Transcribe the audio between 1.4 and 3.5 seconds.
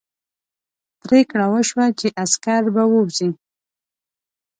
وشوه چې عسکر به ووځي.